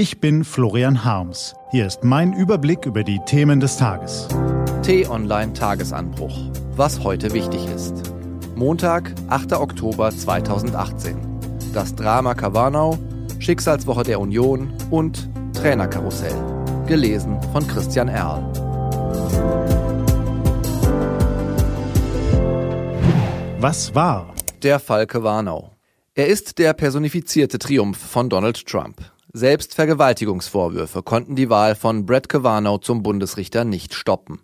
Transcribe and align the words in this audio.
Ich 0.00 0.18
bin 0.18 0.44
Florian 0.44 1.04
Harms. 1.04 1.54
Hier 1.72 1.86
ist 1.86 2.04
mein 2.04 2.32
Überblick 2.32 2.86
über 2.86 3.04
die 3.04 3.20
Themen 3.26 3.60
des 3.60 3.76
Tages. 3.76 4.28
T-Online 4.82 5.52
Tagesanbruch. 5.52 6.34
Was 6.74 7.04
heute 7.04 7.34
wichtig 7.34 7.66
ist. 7.66 8.10
Montag, 8.56 9.12
8. 9.28 9.52
Oktober 9.52 10.10
2018. 10.10 11.18
Das 11.74 11.94
Drama 11.94 12.32
Kavanau, 12.32 12.98
Schicksalswoche 13.40 14.04
der 14.04 14.20
Union 14.20 14.72
und 14.90 15.28
Trainerkarussell. 15.52 16.32
Gelesen 16.86 17.38
von 17.52 17.68
Christian 17.68 18.08
Erl. 18.08 18.42
Was 23.58 23.94
war? 23.94 24.32
Der 24.62 24.78
Falke 24.78 25.22
Warnau. 25.22 25.76
Er 26.14 26.28
ist 26.28 26.58
der 26.58 26.72
personifizierte 26.72 27.58
Triumph 27.58 27.98
von 27.98 28.30
Donald 28.30 28.64
Trump. 28.64 28.96
Selbst 29.32 29.76
Vergewaltigungsvorwürfe 29.76 31.04
konnten 31.04 31.36
die 31.36 31.50
Wahl 31.50 31.76
von 31.76 32.04
Brett 32.04 32.28
Kavanaugh 32.28 32.80
zum 32.80 33.04
Bundesrichter 33.04 33.64
nicht 33.64 33.94
stoppen. 33.94 34.40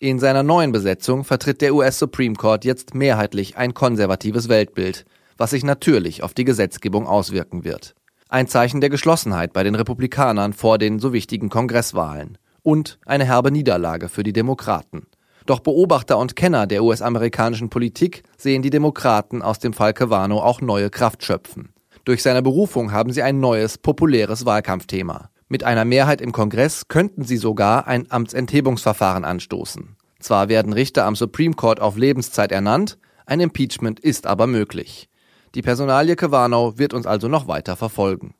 In 0.00 0.18
seiner 0.18 0.42
neuen 0.42 0.72
Besetzung 0.72 1.22
vertritt 1.22 1.60
der 1.60 1.72
US 1.72 2.00
Supreme 2.00 2.34
Court 2.34 2.64
jetzt 2.64 2.96
mehrheitlich 2.96 3.56
ein 3.56 3.74
konservatives 3.74 4.48
Weltbild, 4.48 5.04
was 5.36 5.50
sich 5.50 5.62
natürlich 5.62 6.24
auf 6.24 6.34
die 6.34 6.44
Gesetzgebung 6.44 7.06
auswirken 7.06 7.62
wird. 7.62 7.94
Ein 8.28 8.48
Zeichen 8.48 8.80
der 8.80 8.90
Geschlossenheit 8.90 9.52
bei 9.52 9.62
den 9.62 9.76
Republikanern 9.76 10.52
vor 10.52 10.78
den 10.78 10.98
so 10.98 11.12
wichtigen 11.12 11.48
Kongresswahlen 11.48 12.36
und 12.64 12.98
eine 13.06 13.24
herbe 13.24 13.52
Niederlage 13.52 14.08
für 14.08 14.24
die 14.24 14.32
Demokraten. 14.32 15.06
Doch 15.46 15.60
Beobachter 15.60 16.18
und 16.18 16.34
Kenner 16.34 16.66
der 16.66 16.82
US-amerikanischen 16.82 17.70
Politik 17.70 18.24
sehen 18.36 18.62
die 18.62 18.70
Demokraten 18.70 19.42
aus 19.42 19.60
dem 19.60 19.74
Fall 19.74 19.92
Kavanaugh 19.92 20.42
auch 20.42 20.60
neue 20.60 20.90
Kraft 20.90 21.22
schöpfen. 21.22 21.73
Durch 22.04 22.22
seine 22.22 22.42
Berufung 22.42 22.92
haben 22.92 23.12
sie 23.12 23.22
ein 23.22 23.40
neues, 23.40 23.78
populäres 23.78 24.44
Wahlkampfthema. 24.44 25.30
Mit 25.48 25.64
einer 25.64 25.84
Mehrheit 25.84 26.20
im 26.20 26.32
Kongress 26.32 26.88
könnten 26.88 27.24
sie 27.24 27.38
sogar 27.38 27.86
ein 27.86 28.10
Amtsenthebungsverfahren 28.10 29.24
anstoßen. 29.24 29.96
Zwar 30.20 30.48
werden 30.48 30.72
Richter 30.72 31.04
am 31.06 31.16
Supreme 31.16 31.54
Court 31.54 31.80
auf 31.80 31.96
Lebenszeit 31.96 32.52
ernannt, 32.52 32.98
ein 33.26 33.40
Impeachment 33.40 34.00
ist 34.00 34.26
aber 34.26 34.46
möglich. 34.46 35.08
Die 35.54 35.62
Personalie 35.62 36.16
Kavanaugh 36.16 36.78
wird 36.78 36.92
uns 36.92 37.06
also 37.06 37.28
noch 37.28 37.48
weiter 37.48 37.76
verfolgen. 37.76 38.34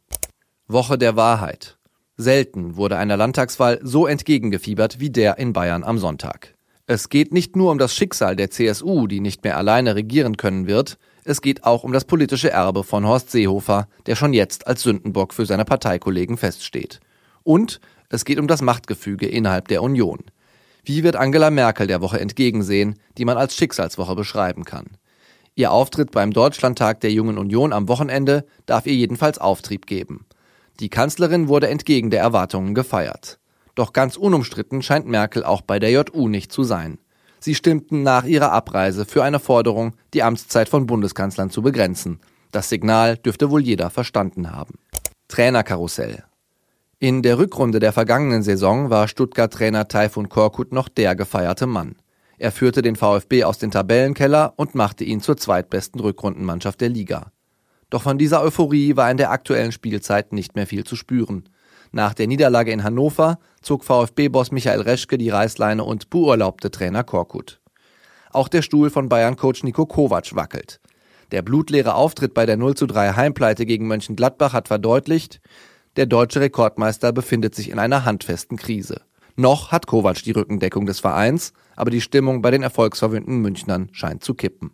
Woche 0.67 0.99
der 0.99 1.17
Wahrheit. 1.17 1.79
Selten 2.17 2.77
wurde 2.77 2.97
einer 2.97 3.17
Landtagswahl 3.17 3.81
so 3.83 4.07
entgegengefiebert 4.07 5.01
wie 5.01 5.11
der 5.11 5.39
in 5.39 5.53
Bayern 5.53 5.85
am 5.85 5.99
Sonntag. 5.99 6.54
Es 6.87 7.09
geht 7.09 7.33
nicht 7.33 7.57
nur 7.57 7.71
um 7.71 7.79
das 7.79 7.95
Schicksal 7.95 8.37
der 8.37 8.51
CSU, 8.51 9.07
die 9.07 9.21
nicht 9.21 9.43
mehr 9.43 9.57
alleine 9.57 9.95
regieren 9.95 10.37
können 10.37 10.67
wird, 10.67 10.99
es 11.25 11.41
geht 11.41 11.65
auch 11.65 11.85
um 11.85 11.93
das 11.95 12.05
politische 12.05 12.51
Erbe 12.51 12.85
von 12.85 13.07
Horst 13.07 13.31
Seehofer, 13.31 13.89
der 14.05 14.15
schon 14.15 14.35
jetzt 14.35 14.67
als 14.67 14.83
Sündenbock 14.83 15.33
für 15.33 15.47
seine 15.47 15.65
Parteikollegen 15.65 16.37
feststeht. 16.37 17.01
Und 17.43 17.81
es 18.11 18.27
geht 18.27 18.39
um 18.39 18.47
das 18.47 18.61
Machtgefüge 18.61 19.27
innerhalb 19.27 19.69
der 19.69 19.83
Union. 19.83 20.19
Wie 20.85 21.03
wird 21.03 21.17
Angela 21.17 21.49
Merkel 21.49 21.87
der 21.87 22.03
Woche 22.03 22.21
entgegensehen, 22.21 22.99
die 23.17 23.25
man 23.25 23.39
als 23.39 23.57
Schicksalswoche 23.57 24.15
beschreiben 24.15 24.67
kann? 24.67 24.99
Ihr 25.55 25.73
Auftritt 25.73 26.11
beim 26.11 26.33
Deutschlandtag 26.33 27.01
der 27.01 27.13
Jungen 27.13 27.39
Union 27.39 27.73
am 27.73 27.89
Wochenende 27.89 28.45
darf 28.67 28.87
ihr 28.87 28.95
jedenfalls 28.95 29.39
Auftrieb 29.39 29.87
geben. 29.87 30.27
Die 30.81 30.91
Kanzlerin 30.91 31.49
wurde 31.49 31.69
entgegen 31.69 32.11
der 32.11 32.21
Erwartungen 32.21 32.75
gefeiert. 32.75 33.39
Doch 33.75 33.93
ganz 33.93 34.17
unumstritten 34.17 34.83
scheint 34.83 35.07
Merkel 35.07 35.45
auch 35.45 35.63
bei 35.63 35.79
der 35.79 35.91
JU 35.91 36.29
nicht 36.29 36.53
zu 36.53 36.63
sein. 36.65 36.99
Sie 37.41 37.55
stimmten 37.55 38.03
nach 38.03 38.25
ihrer 38.25 38.53
Abreise 38.53 39.05
für 39.05 39.23
eine 39.23 39.39
Forderung, 39.39 39.95
die 40.15 40.23
Amtszeit 40.23 40.69
von 40.69 40.87
Bundeskanzlern 40.87 41.51
zu 41.51 41.61
begrenzen. 41.61 42.21
Das 42.53 42.69
Signal 42.69 43.17
dürfte 43.19 43.51
wohl 43.51 43.63
jeder 43.63 43.91
verstanden 43.91 44.53
haben. 44.53 44.75
Trainerkarussell. 45.29 46.25
In 47.01 47.23
der 47.23 47.39
Rückrunde 47.39 47.81
der 47.81 47.93
vergangenen 47.93 48.43
Saison 48.43 48.89
war 48.89 49.09
Stuttgart-Trainer 49.09 49.89
Taifun 49.89 50.29
Korkut 50.29 50.73
noch 50.73 50.89
der 50.89 51.15
gefeierte 51.17 51.67
Mann. 51.67 51.97
Er 52.39 52.53
führte 52.53 52.81
den 52.81 52.97
VfB 52.97 53.45
aus 53.45 53.59
dem 53.59 53.71
Tabellenkeller 53.71 54.55
und 54.57 54.75
machte 54.75 55.05
ihn 55.05 55.21
zur 55.21 55.37
zweitbesten 55.37 56.01
Rückrundenmannschaft 56.01 56.81
der 56.81 56.89
Liga. 56.89 57.31
Doch 57.91 58.03
von 58.03 58.19
dieser 58.19 58.43
Euphorie 58.43 58.97
war 58.97 59.11
in 59.11 59.17
der 59.19 59.31
aktuellen 59.31 59.73
Spielzeit 59.73 60.33
nicht 60.33 60.55
mehr 60.57 60.67
viel 60.67 60.85
zu 60.85 60.97
spüren. 60.97 61.49
Nach 61.95 62.13
der 62.13 62.27
Niederlage 62.27 62.73
in 62.73 62.83
Hannover 62.83 63.39
zog 63.63 63.85
VfB-Boss 63.85 64.51
Michael 64.51 64.81
Reschke 64.81 65.17
die 65.17 65.31
Reißleine 65.31 65.85
und 65.85 66.11
beurlaubte 66.11 66.73
Trainer 66.73 67.05
Korkut. 67.05 67.61
Auch 68.33 68.49
der 68.49 68.63
Stuhl 68.63 68.91
von 68.91 69.09
Bayern-Coach 69.09 69.63
Nico 69.63 69.87
Kovac 69.87 70.35
wackelt. 70.35 70.81
Der 71.31 71.43
blutleere 71.43 71.95
Auftritt 71.95 72.35
bei 72.35 72.47
der 72.47 72.57
0 72.57 72.75
zu 72.75 72.87
3 72.87 73.13
Heimpleite 73.13 73.65
gegen 73.65 73.87
Mönchengladbach 73.87 74.55
hat 74.55 74.67
verdeutlicht, 74.67 75.41
der 75.95 76.07
deutsche 76.07 76.41
Rekordmeister 76.41 77.13
befindet 77.13 77.55
sich 77.55 77.71
in 77.71 77.79
einer 77.79 78.05
handfesten 78.05 78.57
Krise. 78.57 79.03
Noch 79.37 79.71
hat 79.71 79.87
Kovac 79.87 80.21
die 80.25 80.33
Rückendeckung 80.33 80.87
des 80.87 80.99
Vereins, 80.99 81.53
aber 81.77 81.93
die 81.93 82.01
Stimmung 82.01 82.43
bei 82.43 82.51
den 82.51 82.65
erfolgsverwöhnten 82.65 83.39
Münchnern 83.39 83.89
scheint 83.93 84.25
zu 84.25 84.35
kippen. 84.35 84.73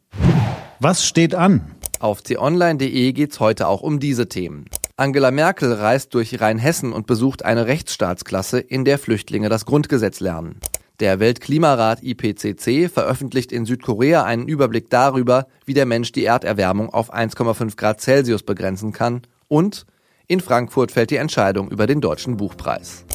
Was 0.78 1.04
steht 1.04 1.34
an? 1.34 1.70
Auf 1.98 2.22
t-online.de 2.22 3.12
geht's 3.12 3.40
heute 3.40 3.68
auch 3.68 3.82
um 3.82 4.00
diese 4.00 4.26
Themen. 4.26 4.64
Angela 5.00 5.30
Merkel 5.30 5.72
reist 5.72 6.12
durch 6.12 6.42
Rheinhessen 6.42 6.92
und 6.92 7.06
besucht 7.06 7.42
eine 7.42 7.66
Rechtsstaatsklasse, 7.66 8.60
in 8.60 8.84
der 8.84 8.98
Flüchtlinge 8.98 9.48
das 9.48 9.64
Grundgesetz 9.64 10.20
lernen. 10.20 10.60
Der 11.00 11.20
Weltklimarat 11.20 12.02
IPCC 12.02 12.90
veröffentlicht 12.92 13.50
in 13.50 13.64
Südkorea 13.64 14.24
einen 14.24 14.46
Überblick 14.46 14.90
darüber, 14.90 15.46
wie 15.64 15.72
der 15.72 15.86
Mensch 15.86 16.12
die 16.12 16.26
Erderwärmung 16.26 16.90
auf 16.90 17.14
1,5 17.14 17.78
Grad 17.78 18.02
Celsius 18.02 18.42
begrenzen 18.42 18.92
kann. 18.92 19.22
Und 19.48 19.86
in 20.26 20.40
Frankfurt 20.40 20.92
fällt 20.92 21.10
die 21.10 21.16
Entscheidung 21.16 21.70
über 21.70 21.86
den 21.86 22.02
Deutschen 22.02 22.36
Buchpreis. 22.36 23.06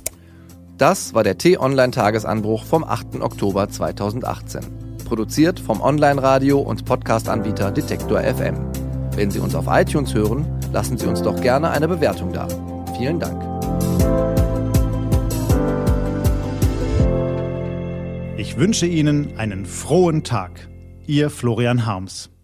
Das 0.79 1.13
war 1.13 1.23
der 1.23 1.38
T-Online-Tagesanbruch 1.38 2.66
vom 2.66 2.84
8. 2.84 3.22
Oktober 3.22 3.69
2018. 3.69 4.63
Produziert 5.06 5.59
vom 5.59 5.81
Online-Radio- 5.81 6.62
und 6.62 6.84
Podcast-Anbieter 6.85 7.69
Detektor 7.69 8.22
FM. 8.22 8.56
Wenn 9.16 9.29
Sie 9.29 9.40
uns 9.40 9.53
auf 9.53 9.67
iTunes 9.69 10.16
hören, 10.16 10.55
lassen 10.75 10.97
Sie 10.97 11.08
uns 11.08 11.22
doch 11.22 11.40
gerne 11.40 11.69
eine 11.69 11.88
Bewertung 11.88 12.34
da. 12.34 12.50
Vielen 12.97 13.18
Dank. 13.18 13.41
Ich 18.36 18.58
wünsche 18.58 18.85
Ihnen 18.85 19.38
einen 19.38 19.66
frohen 19.66 20.25
Tag. 20.25 20.68
Ihr 21.08 21.30
Florian 21.30 21.85
Harms. 21.85 22.34